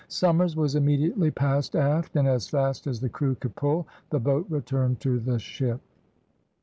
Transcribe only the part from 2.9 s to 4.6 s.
the crew could pull, the boat